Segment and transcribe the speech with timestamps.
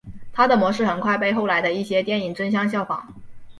[0.33, 3.13] 它的模式很快被后来的一些电影争相效仿。